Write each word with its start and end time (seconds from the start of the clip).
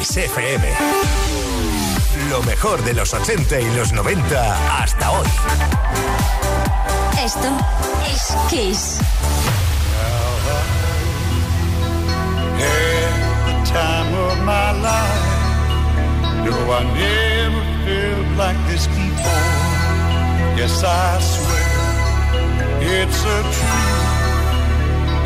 Kiss 0.00 0.16
FM. 0.16 0.64
Lo 2.30 2.42
mejor 2.44 2.82
de 2.84 2.94
los 2.94 3.12
80 3.12 3.60
y 3.60 3.70
los 3.76 3.92
90 3.92 4.82
hasta 4.82 5.10
hoy. 5.10 5.26
Esto 7.22 7.48
es 8.10 8.34
Kiss. 8.48 8.98
the 13.44 13.70
time 13.70 14.14
of 14.14 14.38
my 14.38 14.72
life. 14.80 15.26
No, 16.46 16.72
I 16.72 16.82
never 16.94 17.62
felt 17.84 18.38
like 18.38 18.56
this 18.68 18.86
before. 18.86 19.44
Yes, 20.56 20.82
I 20.82 21.20
swear 21.20 21.68
it's 22.80 23.22
a 23.22 23.42
truth, 23.52 24.00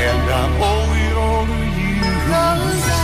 and 0.01 0.31
I 0.31 0.45
owe 0.61 0.95
it 1.07 1.17
all 1.17 1.47
to 1.47 1.59
you. 1.79 3.04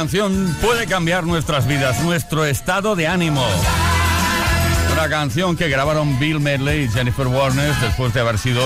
Canción 0.00 0.54
puede 0.60 0.86
cambiar 0.86 1.24
nuestras 1.24 1.66
vidas, 1.66 2.02
nuestro 2.02 2.44
estado 2.44 2.96
de 2.96 3.06
ánimo. 3.06 3.42
Una 4.92 5.08
canción 5.08 5.56
que 5.56 5.70
grabaron 5.70 6.18
Bill 6.18 6.38
Medley 6.38 6.82
y 6.82 6.88
Jennifer 6.90 7.26
Warner 7.26 7.74
después 7.76 8.12
de 8.12 8.20
haber 8.20 8.36
sido 8.36 8.62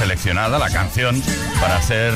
seleccionada 0.00 0.58
la 0.58 0.68
canción 0.68 1.22
para 1.60 1.80
ser 1.80 2.12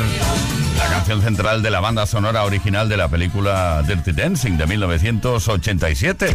la 0.76 0.87
canción 0.88 1.23
central 1.23 1.62
de 1.62 1.70
la 1.70 1.78
banda 1.78 2.05
sonora 2.05 2.43
original 2.43 2.88
de 2.88 2.96
la 2.96 3.06
película 3.06 3.84
Dirty 3.87 4.11
Dancing 4.11 4.56
de 4.56 4.67
1987. 4.67 6.32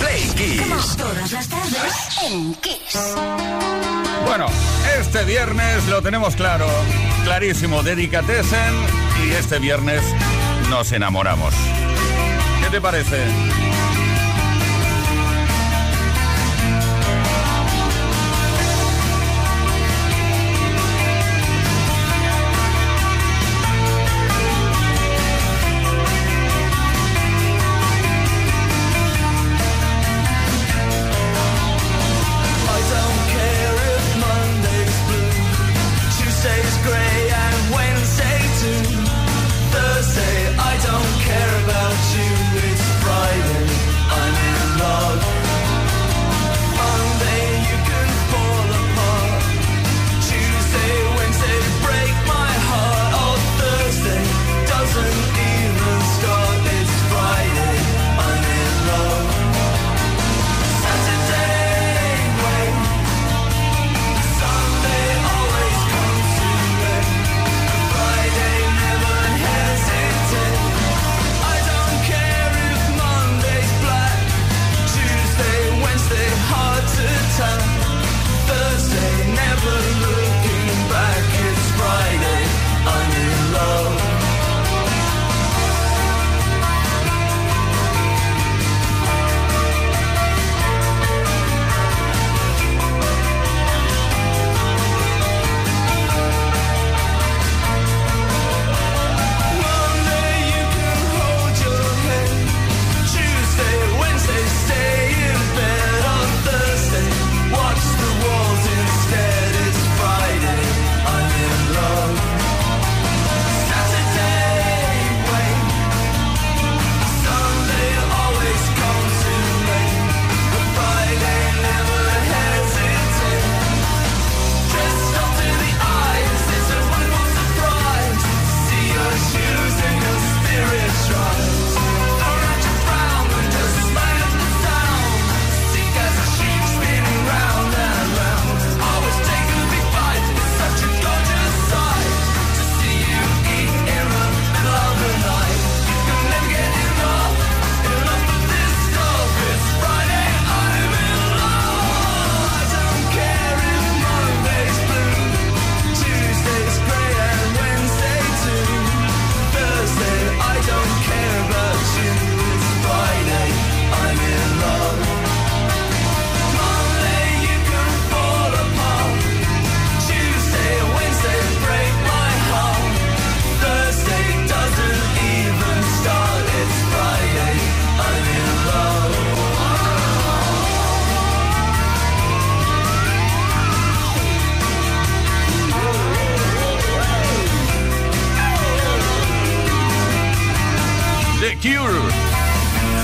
Play 0.00 0.22
Kiss. 0.36 0.98
Bueno, 4.26 4.48
este 5.00 5.24
viernes 5.24 5.88
lo 5.88 6.02
tenemos 6.02 6.36
claro, 6.36 6.66
clarísimo, 7.24 7.82
Dedicatesen 7.82 8.74
y 9.26 9.30
este 9.30 9.58
viernes 9.60 10.02
nos 10.70 10.92
enamoramos. 10.92 11.52
¿Qué 12.62 12.70
te 12.70 12.80
parece? 12.80 13.26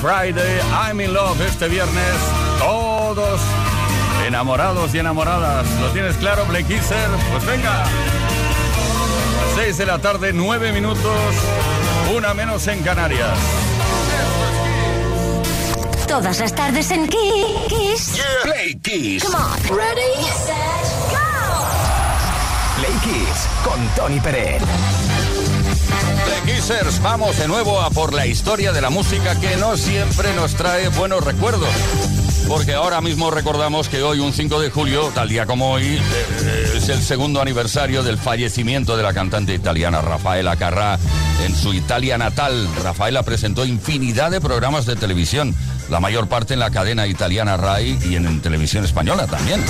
I'm 0.02 1.00
in 1.00 1.12
Love 1.12 1.40
este 1.40 1.68
viernes. 1.68 2.14
Todos 2.58 3.40
enamorados 4.26 4.94
y 4.94 4.98
enamoradas. 4.98 5.66
¿Lo 5.80 5.88
tienes 5.90 6.16
claro, 6.16 6.44
Blake 6.46 6.66
Kisser? 6.66 7.08
Pues 7.32 7.46
venga. 7.46 7.84
6 9.54 9.78
de 9.78 9.86
la 9.86 9.98
tarde, 9.98 10.32
9 10.32 10.72
minutos, 10.72 11.16
una 12.14 12.34
menos 12.34 12.66
en 12.66 12.82
Canarias. 12.82 13.38
Todas 16.06 16.38
las 16.38 16.54
tardes 16.54 16.90
en 16.90 17.08
Kiss. 17.08 18.22
Play 18.42 18.78
Kiss. 18.82 19.24
Come 19.24 19.36
on. 19.36 19.76
Ready, 19.76 20.22
set, 20.44 20.54
go. 21.10 21.18
Play 22.78 22.92
Kiss 23.02 23.48
con 23.64 23.88
Tony 23.96 24.20
Pérez. 24.20 24.62
Kissers, 26.46 27.02
vamos 27.02 27.38
de 27.38 27.48
nuevo 27.48 27.80
a 27.80 27.90
por 27.90 28.14
la 28.14 28.26
historia 28.26 28.72
de 28.72 28.80
la 28.80 28.90
música 28.90 29.38
que 29.40 29.56
no 29.56 29.76
siempre 29.76 30.32
nos 30.34 30.54
trae 30.54 30.88
buenos 30.88 31.24
recuerdos. 31.24 31.68
Porque 32.48 32.74
ahora 32.74 33.00
mismo 33.00 33.30
recordamos 33.32 33.88
que 33.88 34.02
hoy, 34.02 34.20
un 34.20 34.32
5 34.32 34.60
de 34.60 34.70
julio, 34.70 35.10
tal 35.12 35.28
día 35.28 35.46
como 35.46 35.72
hoy, 35.72 35.84
eh, 35.84 36.72
es 36.76 36.88
el 36.88 37.02
segundo 37.02 37.40
aniversario 37.40 38.04
del 38.04 38.18
fallecimiento 38.18 38.96
de 38.96 39.02
la 39.02 39.12
cantante 39.12 39.52
italiana 39.52 40.00
Rafaela 40.00 40.56
Carrà 40.56 40.98
en 41.44 41.56
su 41.56 41.74
Italia 41.74 42.16
natal. 42.18 42.68
Rafaela 42.82 43.24
presentó 43.24 43.64
infinidad 43.64 44.30
de 44.30 44.40
programas 44.40 44.86
de 44.86 44.94
televisión 44.94 45.56
la 45.90 46.00
mayor 46.00 46.28
parte 46.28 46.54
en 46.54 46.60
la 46.60 46.70
cadena 46.70 47.06
italiana 47.06 47.56
RAI 47.56 47.98
y 48.08 48.16
en, 48.16 48.40
televisión 48.40 48.84
española 48.84 49.26
también. 49.26 49.62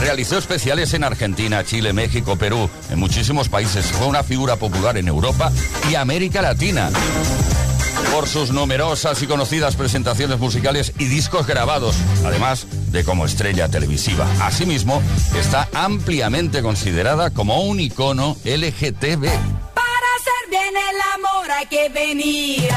Realizó 0.00 0.38
especiales 0.38 0.94
en 0.94 1.04
Argentina, 1.04 1.64
Chile, 1.64 1.92
México, 1.92 2.36
Perú, 2.36 2.68
en 2.90 2.98
muchísimos 2.98 3.48
países. 3.48 3.86
Fue 3.86 4.06
una 4.06 4.22
figura 4.22 4.56
popular 4.56 4.96
en 4.96 5.08
Europa 5.08 5.52
y 5.90 5.94
América 5.94 6.42
Latina 6.42 6.90
por 8.12 8.26
sus 8.26 8.50
numerosas 8.50 9.22
y 9.22 9.26
conocidas 9.26 9.76
presentaciones 9.76 10.38
musicales 10.38 10.92
y 10.98 11.04
discos 11.04 11.46
grabados, 11.46 11.96
además 12.24 12.66
de 12.90 13.04
como 13.04 13.24
estrella 13.24 13.68
televisiva. 13.68 14.26
Asimismo, 14.40 15.02
está 15.38 15.68
ampliamente 15.74 16.62
considerada 16.62 17.30
como 17.30 17.62
un 17.62 17.78
icono 17.78 18.36
LGTB. 18.44 19.22
Para 19.74 20.06
hacer 20.16 20.50
bien 20.50 20.74
el 20.76 21.00
amor 21.14 21.50
hay 21.50 21.66
que 21.66 21.88
venir 21.88 22.68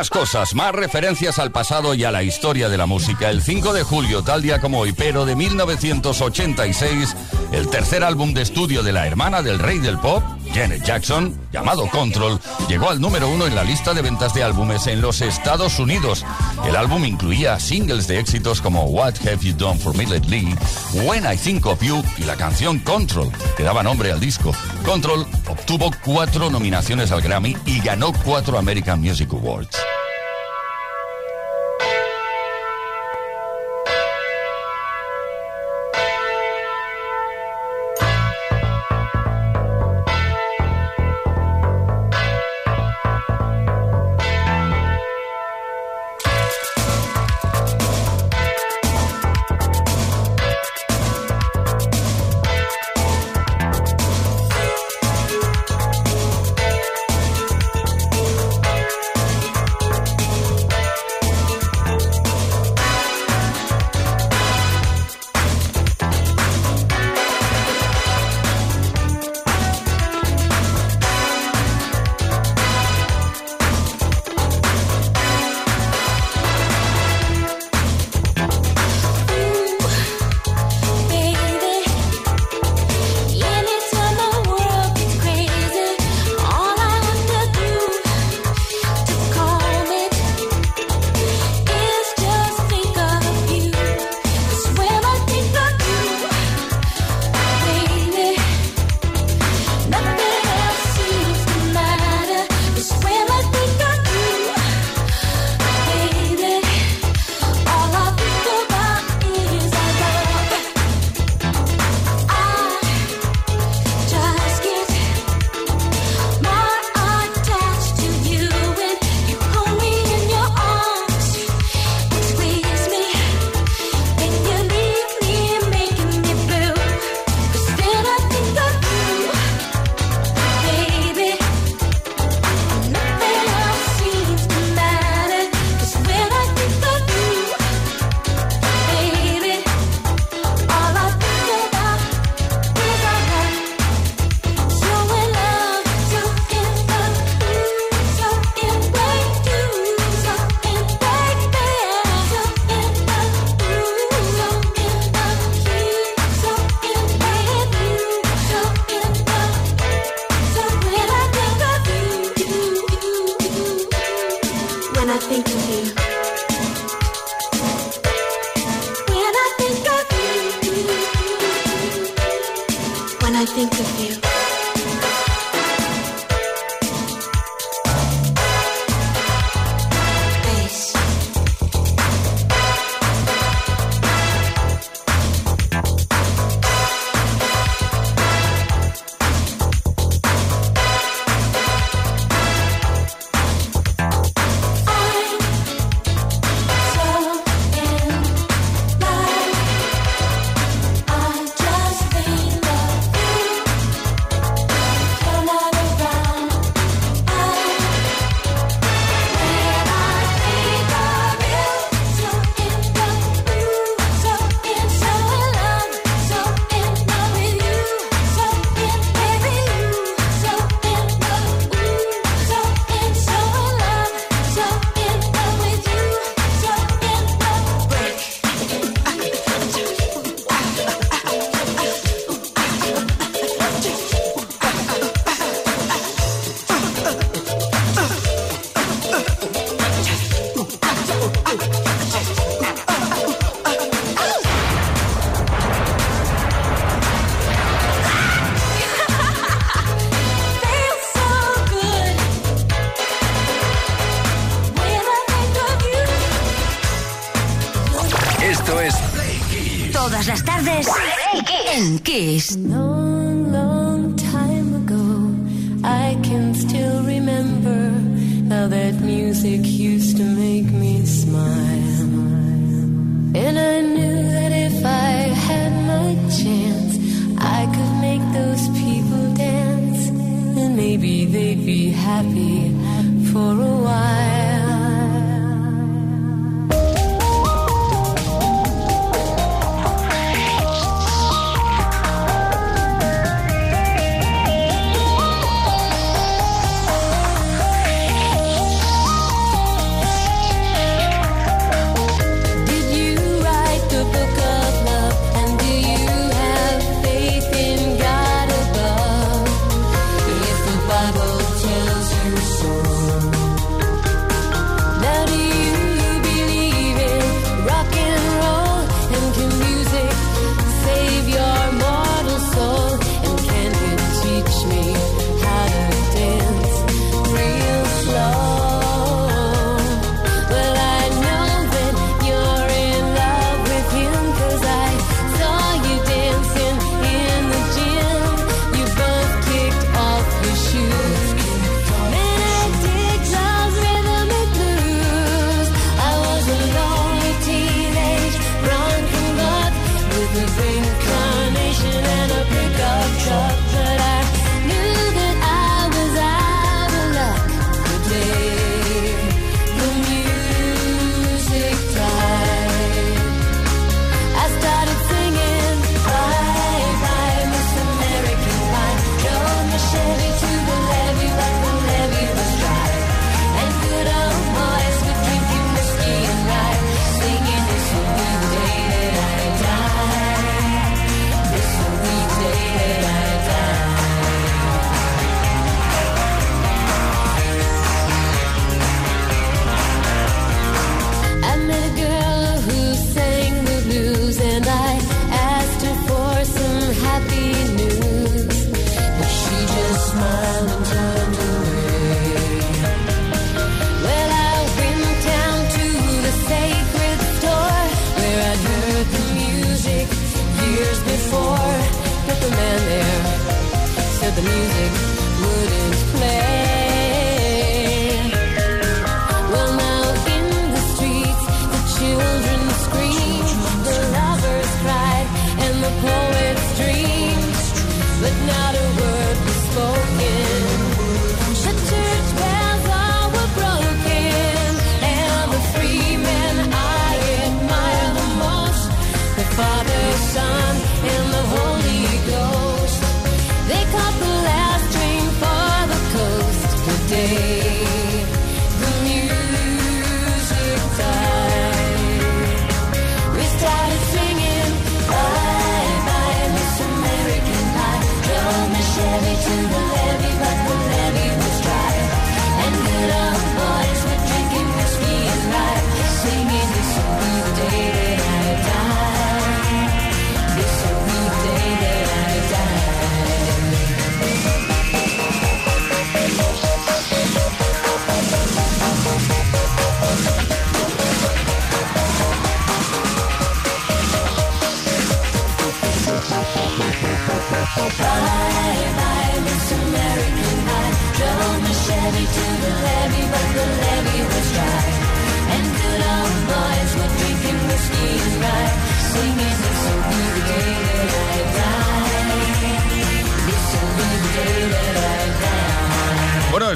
Más 0.00 0.08
cosas, 0.08 0.54
más 0.54 0.72
referencias 0.72 1.38
al 1.38 1.52
pasado 1.52 1.92
y 1.92 2.04
a 2.04 2.10
la 2.10 2.22
historia 2.22 2.70
de 2.70 2.78
la 2.78 2.86
música. 2.86 3.28
El 3.28 3.42
5 3.42 3.74
de 3.74 3.82
julio, 3.82 4.22
tal 4.22 4.40
día 4.40 4.58
como 4.58 4.78
hoy, 4.78 4.94
pero 4.94 5.26
de 5.26 5.36
1986, 5.36 7.14
el 7.52 7.68
tercer 7.68 8.02
álbum 8.02 8.32
de 8.32 8.40
estudio 8.40 8.82
de 8.82 8.94
la 8.94 9.06
hermana 9.06 9.42
del 9.42 9.58
rey 9.58 9.78
del 9.78 9.98
pop, 9.98 10.22
Janet 10.54 10.82
Jackson, 10.84 11.38
llamado 11.52 11.86
Control, 11.88 12.40
llegó 12.66 12.88
al 12.88 12.98
número 12.98 13.28
uno 13.28 13.46
en 13.46 13.54
la 13.54 13.62
lista 13.62 13.92
de 13.92 14.00
ventas 14.00 14.32
de 14.32 14.42
álbumes 14.42 14.86
en 14.86 15.02
los 15.02 15.20
Estados 15.20 15.78
Unidos. 15.78 16.24
El 16.66 16.76
álbum 16.76 17.04
incluía 17.04 17.60
singles 17.60 18.06
de 18.06 18.20
éxitos 18.20 18.62
como 18.62 18.84
What 18.84 19.16
Have 19.26 19.40
You 19.42 19.52
Done 19.52 19.78
for 19.78 19.94
Me 19.94 20.06
Lately, 20.06 20.48
When 21.04 21.30
I 21.30 21.36
Think 21.36 21.66
of 21.66 21.82
You 21.82 22.02
y 22.16 22.24
la 22.24 22.36
canción 22.36 22.78
Control, 22.78 23.30
que 23.54 23.64
daba 23.64 23.82
nombre 23.82 24.10
al 24.10 24.18
disco. 24.18 24.52
Control 24.82 25.26
obtuvo 25.46 25.90
cuatro 26.02 26.48
nominaciones 26.48 27.12
al 27.12 27.20
Grammy 27.20 27.54
y 27.66 27.80
ganó 27.80 28.14
cuatro 28.24 28.56
American 28.56 28.98
Music 28.98 29.28
Awards. 29.34 29.89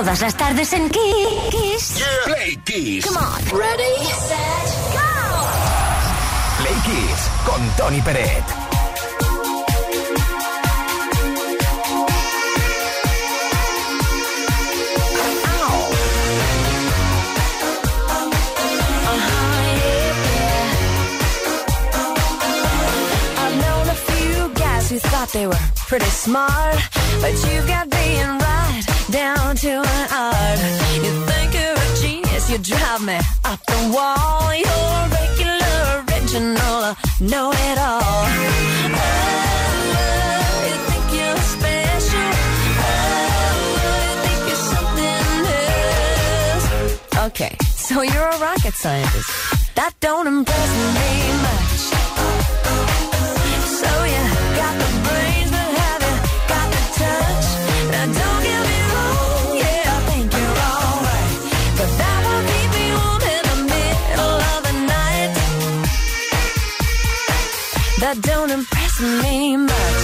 Todas 0.00 0.22
las 0.22 0.34
tardes 0.34 0.72
en 0.72 0.88
Kiss. 0.88 1.98
Yeah. 1.98 2.06
Play 2.24 2.56
Kiss. 2.64 3.04
Come 3.04 3.18
on. 3.18 3.42
Ready, 3.52 3.96
set, 4.06 4.68
go. 4.94 5.02
Play 6.56 6.76
Kiss 6.86 7.28
con 7.44 7.60
Tony 7.76 8.00
Peret. 8.00 8.44
They 25.32 25.46
were 25.46 25.54
pretty 25.86 26.06
smart, 26.06 26.76
but 27.20 27.30
you 27.30 27.62
got 27.68 27.88
being 27.88 28.26
right 28.26 28.49
down 29.10 29.56
to 29.56 29.70
an 29.70 30.08
art. 30.12 30.58
You 31.04 31.12
think 31.26 31.54
you're 31.54 31.74
a 31.74 31.88
genius, 32.00 32.50
you 32.50 32.58
drive 32.58 33.02
me 33.02 33.18
up 33.44 33.60
the 33.66 33.90
wall. 33.94 34.54
You're 34.54 35.08
regular, 35.18 36.04
original, 36.06 36.94
know 37.20 37.50
it 37.52 37.78
all. 37.78 38.60
Okay, 47.26 47.54
so 47.76 48.00
you're 48.00 48.28
a 48.28 48.38
rocket 48.38 48.74
scientist. 48.74 49.74
That 49.74 49.92
don't 50.00 50.26
impress 50.26 50.70
me. 50.94 51.29
that 68.14 68.22
don't 68.22 68.50
impress 68.50 69.00
me 69.00 69.56
much. 69.56 69.99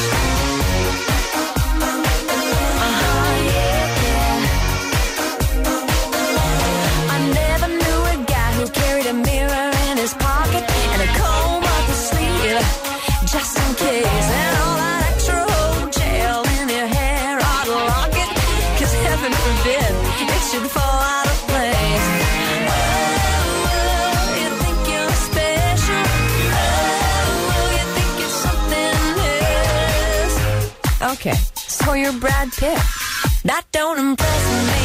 Okay. 31.02 31.34
So 31.56 31.92
you're 31.92 32.12
Brad 32.12 32.50
Pitt. 32.52 32.78
That 33.44 33.64
don't 33.72 33.98
impress 33.98 34.66
me. 34.66 34.75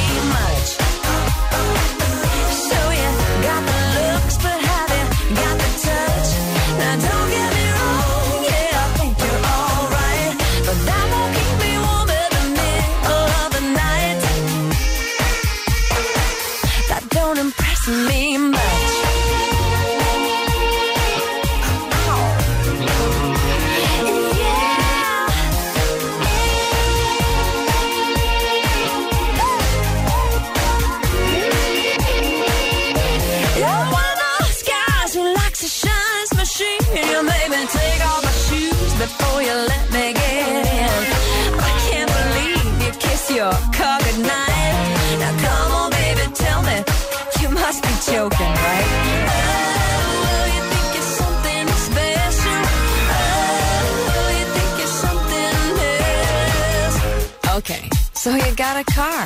got 58.74 58.80
a 58.80 58.94
car 58.94 59.26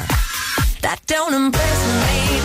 that 0.81 0.99
don't 1.05 1.33
impress 1.33 2.41
me. 2.41 2.44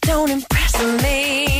don't 0.00 0.30
impress 0.30 1.02
me. 1.02 1.59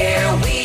here 0.00 0.34
we 0.42 0.59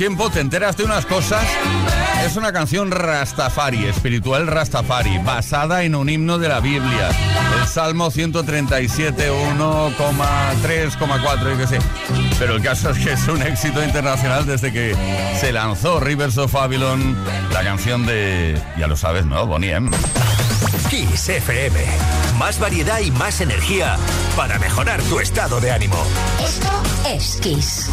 tiempo 0.00 0.30
te 0.30 0.40
enteras 0.40 0.78
de 0.78 0.84
unas 0.84 1.04
cosas. 1.04 1.44
Es 2.24 2.36
una 2.36 2.54
canción 2.54 2.90
rastafari, 2.90 3.84
espiritual 3.84 4.46
rastafari, 4.46 5.18
basada 5.18 5.84
en 5.84 5.94
un 5.94 6.08
himno 6.08 6.38
de 6.38 6.48
la 6.48 6.60
Biblia. 6.60 7.10
El 7.60 7.68
Salmo 7.68 8.10
137, 8.10 9.30
1,3,4 9.30 11.54
y 11.54 11.58
qué 11.58 11.66
sé. 11.66 11.78
Pero 12.38 12.56
el 12.56 12.62
caso 12.62 12.88
es 12.88 12.98
que 12.98 13.12
es 13.12 13.28
un 13.28 13.42
éxito 13.42 13.84
internacional 13.84 14.46
desde 14.46 14.72
que 14.72 14.96
se 15.38 15.52
lanzó 15.52 16.00
Rivers 16.00 16.38
of 16.38 16.50
Babylon, 16.50 17.14
la 17.52 17.62
canción 17.62 18.06
de, 18.06 18.58
ya 18.78 18.86
lo 18.86 18.96
sabes, 18.96 19.26
¿no? 19.26 19.46
Bonnie 19.46 19.72
M. 19.72 19.90
Kiss 20.88 21.28
FM. 21.28 21.78
Más 22.38 22.58
variedad 22.58 23.00
y 23.00 23.10
más 23.10 23.42
energía 23.42 23.98
para 24.34 24.58
mejorar 24.58 25.02
tu 25.02 25.20
estado 25.20 25.60
de 25.60 25.72
ánimo. 25.72 26.02
Esto 26.42 26.70
es 27.06 27.36
Kiss. 27.42 27.90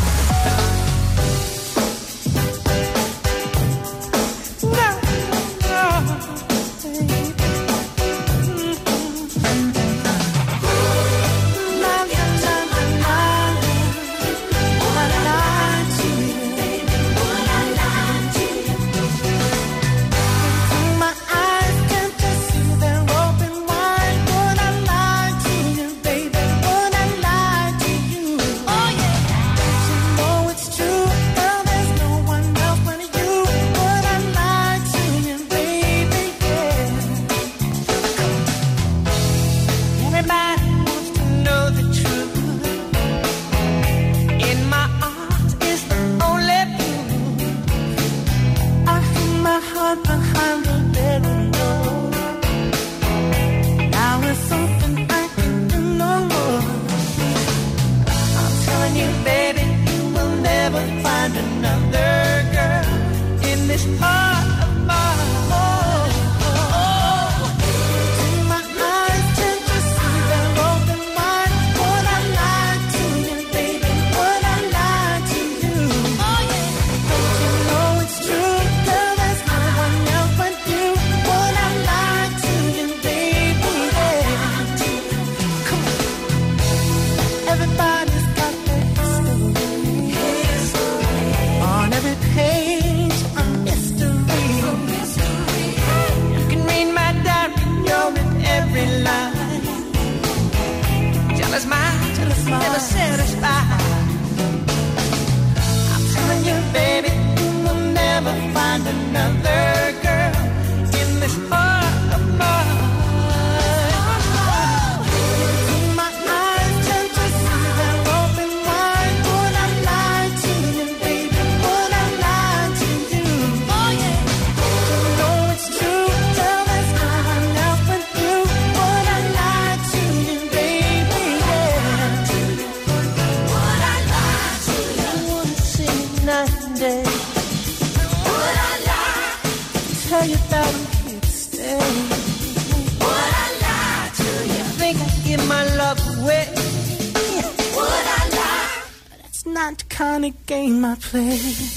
play. 151.10 151.77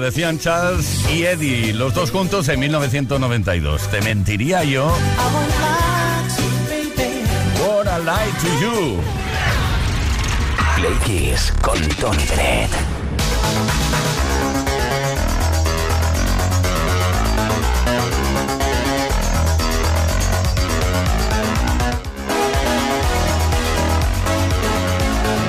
decían 0.00 0.38
Charles 0.38 1.04
y 1.10 1.24
Eddie, 1.24 1.72
los 1.72 1.94
dos 1.94 2.10
juntos 2.10 2.48
en 2.48 2.58
1992. 2.60 3.88
Te 3.90 4.00
mentiría 4.00 4.64
yo. 4.64 4.86
What 7.60 7.86
a 7.86 7.98
lie 7.98 8.32
to 8.40 8.60
you. 8.60 9.00
Play 10.76 10.94
Kiss 11.04 11.52
con 11.60 11.78
Tony 12.00 12.24
Pérez. 12.24 12.70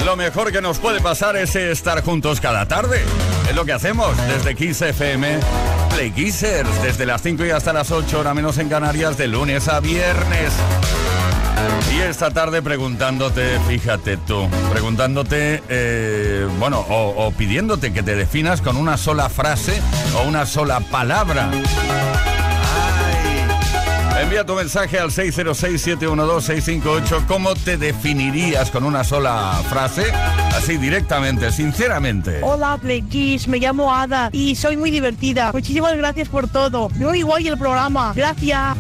Lo 0.06 0.18
mejor 0.18 0.52
que 0.52 0.62
nos 0.62 0.78
puede 0.78 1.00
pasar 1.00 1.38
es 1.38 1.56
estar 1.56 2.04
juntos 2.04 2.42
cada 2.42 2.68
tarde. 2.68 3.02
Es 3.52 3.58
lo 3.58 3.66
que 3.66 3.74
hacemos 3.74 4.16
desde 4.30 4.56
Kiss 4.56 4.82
FM. 4.82 5.38
Play 5.94 6.12
Kissers, 6.12 6.70
desde 6.84 7.06
las 7.06 7.22
5 7.22 7.46
y 7.46 7.50
hasta 7.50 7.74
las 7.74 7.92
8, 7.92 8.22
hora 8.22 8.34
menos 8.34 8.58
en 8.60 8.70
Canarias, 8.70 9.18
de 9.18 9.28
lunes 9.28 9.68
a 9.68 9.82
viernes. 9.82 10.54
Y 11.94 12.00
esta 12.00 12.32
tarde 12.32 12.62
preguntándote, 12.62 13.60
fíjate 13.68 14.16
tú, 14.16 14.48
preguntándote, 14.72 15.62
eh, 15.68 16.48
bueno, 16.60 16.80
o, 16.80 17.26
o 17.26 17.32
pidiéndote 17.32 17.92
que 17.92 18.04
te 18.04 18.16
definas 18.16 18.62
con 18.62 18.78
una 18.78 18.96
sola 18.96 19.28
frase 19.28 19.82
o 20.16 20.22
una 20.30 20.46
sola 20.46 20.80
palabra. 20.80 21.52
Envía 24.22 24.46
tu 24.46 24.56
mensaje 24.56 24.98
al 24.98 25.10
606-712-658. 25.10 27.26
¿Cómo 27.28 27.54
te 27.56 27.76
definirías 27.76 28.72
con 28.72 28.86
una 28.86 29.04
sola 29.04 29.62
frase 29.70 30.06
así 30.62 30.78
directamente, 30.78 31.52
sinceramente. 31.52 32.40
Hola, 32.44 32.78
Play 32.80 33.02
Kiss, 33.02 33.48
me 33.48 33.58
llamo 33.58 33.92
Ada 33.94 34.30
y 34.32 34.56
soy 34.56 34.78
muy 34.78 34.92
divertida. 34.92 35.52
Muchísimas 35.52 35.98
gracias 35.98 36.30
por 36.30 36.48
todo. 36.48 36.90
Muy 36.90 37.24
guay 37.24 37.48
el 37.48 37.58
programa. 37.58 38.14
Gracias. 38.16 38.78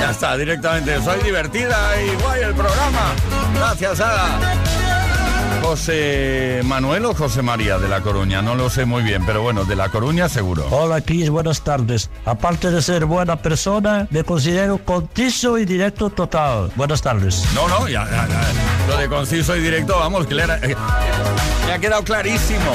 Ya 0.00 0.10
está, 0.10 0.38
directamente. 0.38 1.02
Soy 1.02 1.20
divertida 1.22 1.76
y 2.02 2.22
guay 2.22 2.42
el 2.44 2.54
programa. 2.54 3.12
Gracias, 3.54 4.00
Ada. 4.00 4.38
José 5.62 6.62
Manuel 6.64 7.04
o 7.04 7.14
José 7.14 7.42
María 7.42 7.78
de 7.78 7.86
La 7.86 8.00
Coruña, 8.00 8.40
no 8.40 8.54
lo 8.54 8.70
sé 8.70 8.86
muy 8.86 9.02
bien, 9.02 9.26
pero 9.26 9.42
bueno, 9.42 9.66
de 9.66 9.76
La 9.76 9.90
Coruña 9.90 10.30
seguro. 10.30 10.66
Hola, 10.70 11.02
Cris, 11.02 11.28
buenas 11.28 11.60
tardes. 11.60 12.08
Aparte 12.24 12.70
de 12.70 12.80
ser 12.80 13.04
buena 13.04 13.36
persona, 13.36 14.08
me 14.10 14.24
considero 14.24 14.78
conciso 14.78 15.58
y 15.58 15.66
directo 15.66 16.08
total. 16.08 16.72
Buenas 16.76 17.02
tardes. 17.02 17.44
No, 17.54 17.68
no, 17.68 17.86
ya, 17.86 18.08
ya. 18.08 18.69
Lo 18.90 18.96
de 18.96 19.08
conciso 19.08 19.56
y 19.56 19.60
directo, 19.60 19.96
vamos, 19.96 20.26
que 20.26 20.34
le, 20.34 20.42
eh, 20.42 20.76
le 21.66 21.72
ha 21.72 21.78
quedado 21.78 22.02
clarísimo. 22.02 22.72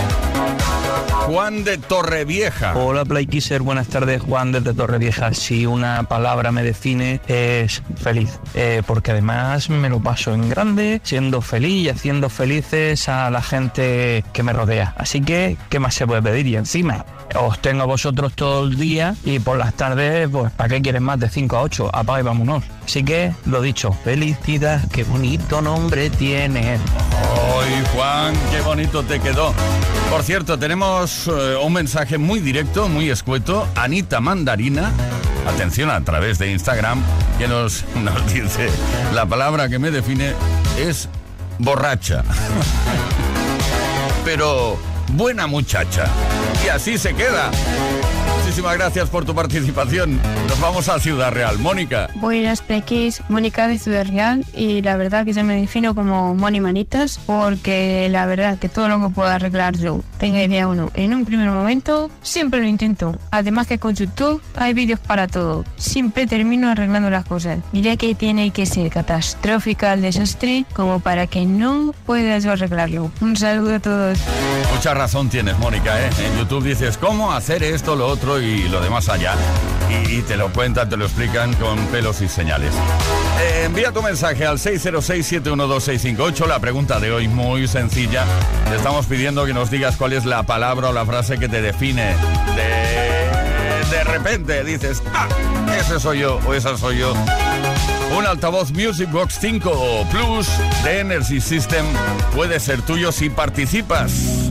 Juan 1.26 1.64
de 1.64 1.78
Torrevieja. 1.78 2.78
Hola 2.78 3.04
Play 3.06 3.26
Kisser, 3.28 3.62
buenas 3.62 3.88
tardes 3.88 4.22
Juan 4.22 4.52
desde 4.52 4.74
Torrevieja. 4.74 5.34
Si 5.34 5.66
una 5.66 6.04
palabra 6.04 6.52
me 6.52 6.64
define 6.64 7.20
es 7.28 7.82
feliz, 7.98 8.40
Eh, 8.54 8.84
porque 8.86 9.12
además 9.12 9.70
me 9.70 9.90
lo 9.90 10.00
paso 10.02 10.34
en 10.34 10.50
grande, 10.50 11.02
siendo 11.04 11.42
feliz 11.42 11.86
y 11.86 11.90
haciendo 11.90 12.30
felices 12.30 13.10
a 13.10 13.30
la 13.30 13.42
gente 13.42 14.24
que 14.34 14.44
me 14.44 14.54
rodea. 14.54 14.94
Así 14.98 15.22
que, 15.22 15.58
¿qué 15.70 15.80
más 15.80 15.96
se 15.96 16.06
puede 16.08 16.22
pedir? 16.22 16.48
Y 16.48 16.56
encima, 16.56 17.06
os 17.40 17.60
tengo 17.60 17.84
a 17.84 17.86
vosotros 17.86 18.34
todo 18.34 18.66
el 18.66 18.78
día 18.78 19.16
y 19.26 19.40
por 19.40 19.58
las 19.58 19.74
tardes, 19.74 20.30
pues, 20.32 20.52
¿para 20.54 20.70
qué 20.70 20.82
quieres 20.82 21.02
más 21.02 21.20
de 21.20 21.30
5 21.30 21.58
a 21.58 21.62
8? 21.62 21.90
Apaga 21.94 22.20
y 22.20 22.24
vámonos. 22.24 22.64
Así 22.86 23.04
que, 23.04 23.34
lo 23.46 23.62
dicho, 23.62 23.92
felicidad, 24.04 24.82
qué 24.92 25.04
bonito 25.04 25.62
nombre 25.62 26.10
tienes. 26.12 26.80
Ay, 27.60 27.84
Juan, 27.96 28.34
qué 28.52 28.62
bonito 28.62 29.04
te 29.04 29.20
quedó. 29.20 29.54
Por 30.12 30.22
cierto, 30.22 30.58
tenemos 30.60 30.85
eh, 30.86 31.56
un 31.64 31.74
mensaje 31.74 32.18
muy 32.20 32.40
directo, 32.40 32.88
muy 32.88 33.10
escueto. 33.10 33.68
Anita 33.76 34.20
Mandarina, 34.20 34.92
atención 35.48 35.90
a 35.90 36.04
través 36.04 36.38
de 36.38 36.52
Instagram, 36.52 37.02
que 37.40 37.48
nos, 37.48 37.86
nos 38.04 38.34
dice, 38.34 38.70
la 39.14 39.26
palabra 39.26 39.68
que 39.68 39.80
me 39.80 39.90
define 39.90 40.34
es 40.78 41.10
borracha. 41.58 42.24
Pero 44.26 44.78
buena 45.14 45.48
muchacha. 45.48 46.06
Y 46.64 46.70
así 46.70 47.00
se 47.00 47.16
queda. 47.16 47.50
Muchísimas 48.56 48.78
gracias 48.78 49.10
por 49.10 49.26
tu 49.26 49.36
participación. 49.36 50.18
Nos 50.48 50.62
vamos 50.62 50.88
a 50.88 50.98
Ciudad 50.98 51.30
Real. 51.30 51.60
Mónica. 51.60 52.10
Buenas 52.16 52.62
pequis, 52.62 53.22
Mónica 53.28 53.68
de 53.68 53.78
Ciudad 53.78 54.08
Real 54.08 54.46
y 54.54 54.82
la 54.82 54.96
verdad 54.96 55.26
que 55.26 55.34
se 55.34 55.44
me 55.44 55.60
defino 55.60 55.94
como 55.94 56.34
Moni 56.36 56.62
Manitas 56.62 57.20
porque 57.26 58.08
la 58.10 58.26
verdad 58.26 58.58
que 58.58 58.70
todo 58.70 58.88
lo 58.88 59.02
que 59.02 59.14
puedo 59.14 59.28
arreglar 59.28 59.76
yo, 59.76 60.00
tenga 60.20 60.42
idea 60.42 60.70
o 60.70 60.74
no, 60.74 60.90
en 60.94 61.14
un 61.14 61.26
primer 61.26 61.50
momento 61.50 62.10
siempre 62.22 62.62
lo 62.62 62.68
intento. 62.68 63.18
Además 63.30 63.68
que 63.68 63.78
con 63.78 63.94
YouTube 63.94 64.42
hay 64.56 64.74
vídeos 64.74 65.02
para 65.02 65.28
todo, 65.28 65.66
siempre 65.76 66.26
termino 66.26 66.70
arreglando 66.70 67.10
las 67.10 67.26
cosas. 67.26 67.60
Diré 67.74 67.98
que 67.98 68.16
tiene 68.16 68.52
que 68.52 68.66
ser 68.66 68.90
catastrófica 68.90 69.92
el 69.92 70.02
desastre 70.02 70.64
como 70.74 71.02
para 71.02 71.28
que 71.28 71.46
no 71.46 71.94
pueda 72.06 72.40
yo 72.40 72.54
arreglarlo. 72.54 73.12
Un 73.20 73.36
saludo 73.36 73.76
a 73.76 73.80
todos. 73.82 74.18
Mucha 74.74 74.94
razón 74.94 75.28
tienes, 75.28 75.60
Mónica, 75.60 76.00
¿eh? 76.00 76.10
En 76.26 76.38
YouTube 76.38 76.64
dices 76.64 76.98
cómo 76.98 77.34
hacer 77.34 77.62
esto, 77.62 77.98
lo 77.98 78.08
otro 78.08 78.40
y 78.40 78.45
lo 78.70 78.82
demás 78.82 79.10
allá. 79.10 79.34
Y, 79.90 80.18
y 80.18 80.22
te 80.22 80.36
lo 80.38 80.52
cuentan, 80.52 80.90
te 80.90 80.98
lo 80.98 81.06
explican 81.06 81.54
con 81.56 81.78
pelos 81.88 82.22
y 82.22 82.28
señales. 82.28 82.74
Eh, 83.42 83.64
envía 83.66 83.92
tu 83.92 84.02
mensaje 84.02 84.46
al 84.46 84.58
606-712-658. 84.58 86.48
La 86.48 86.60
pregunta 86.60 87.00
de 87.00 87.12
hoy 87.12 87.28
muy 87.28 87.68
sencilla. 87.68 88.26
Te 88.70 88.76
estamos 88.76 89.06
pidiendo 89.06 89.46
que 89.46 89.54
nos 89.54 89.70
digas 89.70 89.96
cuál 89.98 90.14
es 90.14 90.26
la 90.26 90.44
palabra 90.44 90.90
o 90.90 90.94
la 90.94 91.06
frase 91.06 91.38
que 91.38 91.50
te 91.50 91.62
define. 91.62 92.16
De, 92.56 93.96
de 93.96 94.04
repente 94.06 94.64
dices, 94.64 95.04
ah, 95.14 95.28
ese 95.80 96.00
soy 96.00 96.20
yo 96.20 96.40
o 96.48 96.54
esa 96.54 96.78
soy 96.78 97.00
yo. 97.00 97.14
Un 98.18 98.26
altavoz 98.26 98.72
Music 98.72 99.12
Box 99.12 99.38
5 99.42 99.70
o 99.70 100.06
Plus 100.10 100.48
de 100.84 101.00
Energy 101.00 101.42
System 101.42 101.86
puede 102.34 102.60
ser 102.60 102.82
tuyo 102.82 103.12
si 103.12 103.30
participas. 103.30 104.45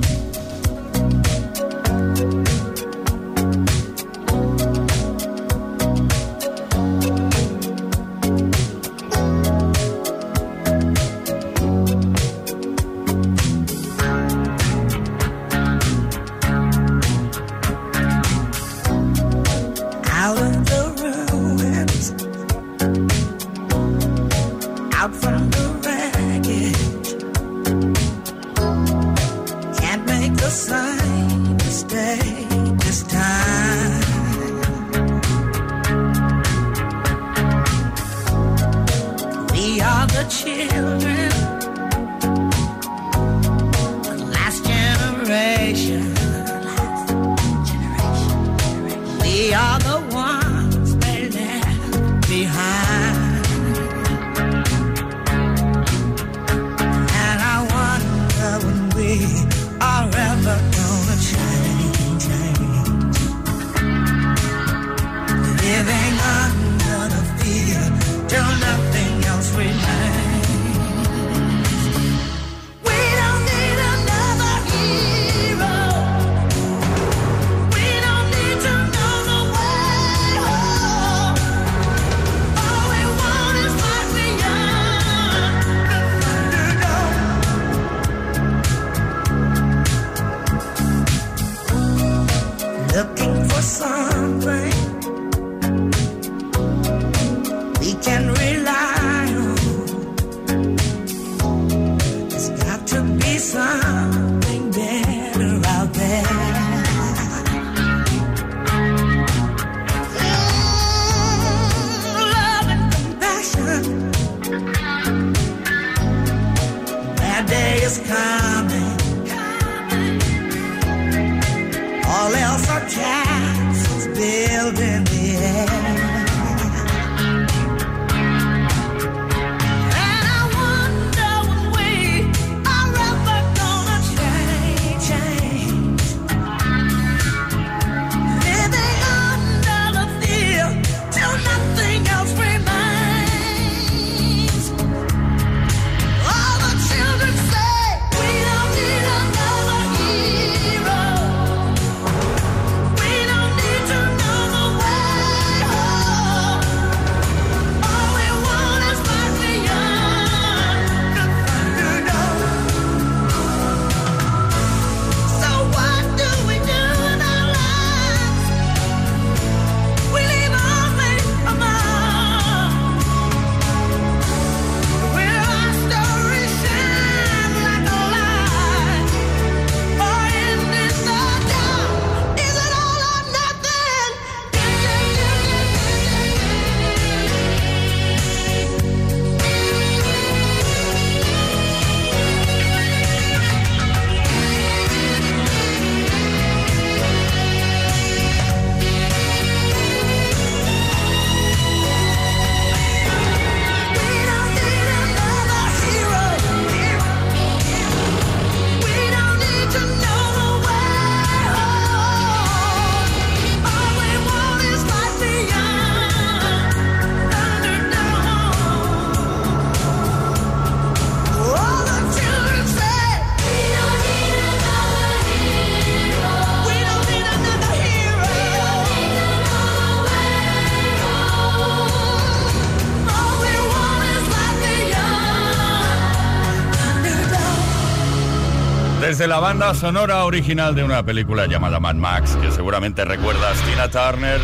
Desde 239.24 239.36
la 239.36 239.40
banda 239.40 239.74
sonora 239.74 240.26
original 240.26 240.74
de 240.74 240.84
una 240.84 241.02
película 241.02 241.46
llamada 241.46 241.80
Mad 241.80 241.94
Max, 241.94 242.36
que 242.42 242.50
seguramente 242.50 243.06
recuerdas, 243.06 243.56
Tina 243.62 243.88
Turner. 243.88 244.38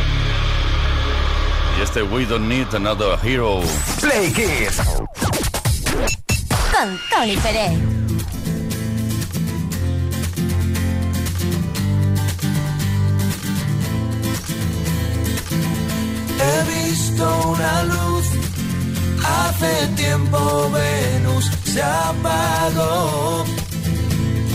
Y 1.79 1.83
este 1.83 2.03
We 2.03 2.25
Don't 2.25 2.49
Need 2.49 2.75
Another 2.75 3.19
Hero. 3.23 3.61
Play 4.01 4.33
Kiss. 4.33 4.81
Con 6.73 6.99
Tony 7.11 7.37
Pérez. 7.37 7.73
He 16.39 16.87
visto 16.89 17.49
una 17.51 17.83
luz, 17.83 18.27
hace 19.27 19.89
tiempo 19.89 20.71
Venus 20.71 21.51
se 21.65 21.83
apagó. 21.83 23.30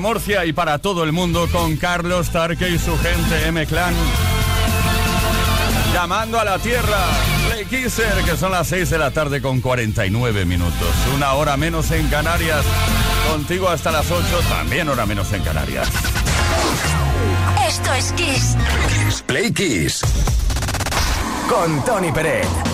Desde 0.00 0.08
Murcia 0.08 0.46
y 0.46 0.54
para 0.54 0.78
todo 0.78 1.04
el 1.04 1.12
mundo 1.12 1.46
con 1.52 1.76
Carlos 1.76 2.30
Tarque 2.30 2.70
y 2.70 2.78
su 2.78 2.96
gente 2.98 3.48
M-Clan. 3.48 3.94
Llamando 5.92 6.40
a 6.40 6.44
la 6.44 6.58
tierra, 6.58 6.96
Play 7.46 7.66
Kisser, 7.66 8.24
que 8.24 8.34
son 8.34 8.52
las 8.52 8.66
6 8.68 8.88
de 8.88 8.96
la 8.98 9.10
tarde 9.10 9.42
con 9.42 9.60
49 9.60 10.46
minutos. 10.46 10.88
Una 11.14 11.34
hora 11.34 11.58
menos 11.58 11.90
en 11.90 12.08
Canarias. 12.08 12.64
Contigo 13.30 13.68
hasta 13.68 13.92
las 13.92 14.10
8, 14.10 14.24
también 14.48 14.88
hora 14.88 15.04
menos 15.04 15.30
en 15.34 15.42
Canarias. 15.42 15.88
Esto 17.68 17.92
es 17.92 18.12
Kiss. 18.12 18.56
Kiss 19.04 19.22
Play 19.22 19.52
Kiss. 19.52 20.00
Con 21.46 21.84
Tony 21.84 22.10
Pérez. 22.10 22.69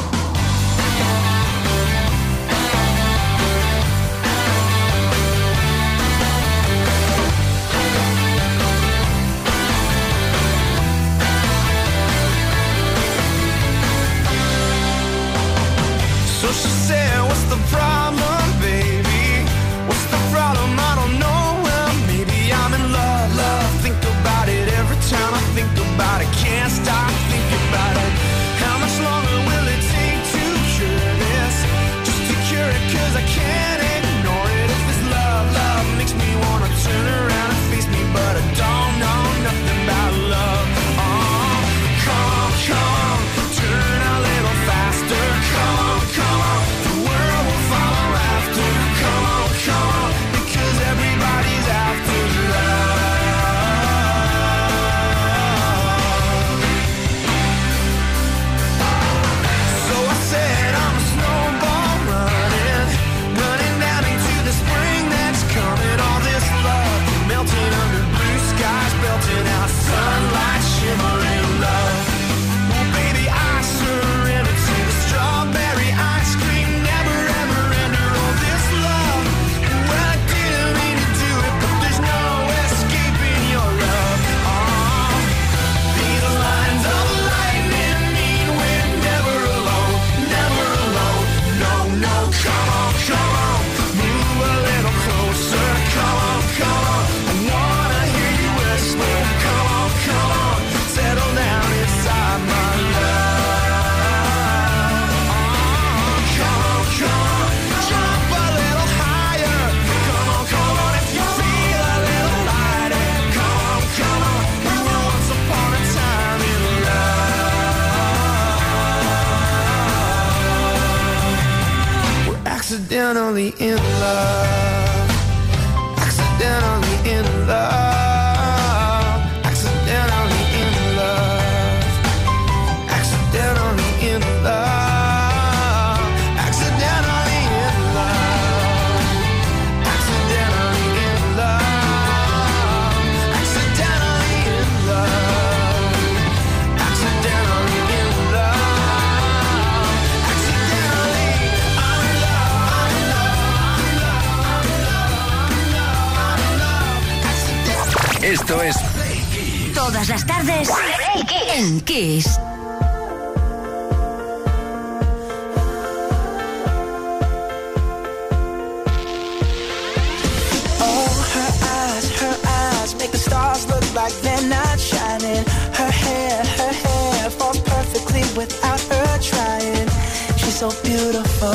Perfectly 177.64 178.22
without 178.36 178.80
her 178.80 179.18
trying. 179.18 179.88
She's 180.36 180.58
so 180.58 180.68
beautiful, 180.82 181.48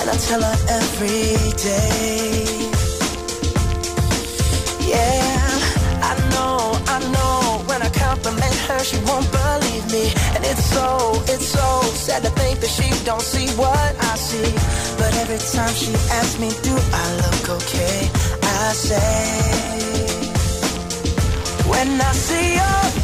and 0.00 0.08
I 0.08 0.16
tell 0.26 0.42
her 0.42 0.56
every 0.68 1.52
day. 1.62 2.53
She 8.84 8.98
won't 9.08 9.30
believe 9.32 9.86
me, 9.90 10.12
and 10.34 10.44
it's 10.44 10.64
so, 10.76 11.12
it's 11.32 11.46
so 11.46 11.68
sad 12.04 12.22
to 12.22 12.30
think 12.30 12.60
that 12.60 12.68
she 12.68 12.88
don't 13.04 13.22
see 13.22 13.48
what 13.56 13.92
I 14.12 14.14
see. 14.16 14.50
But 15.00 15.12
every 15.22 15.38
time 15.38 15.74
she 15.74 15.92
asks 16.18 16.38
me, 16.38 16.50
do 16.62 16.74
I 16.76 17.04
look 17.24 17.44
okay? 17.58 18.10
I 18.42 18.72
say, 18.74 19.00
when 21.66 21.88
I 22.00 22.12
see 22.12 22.54
your 22.60 23.03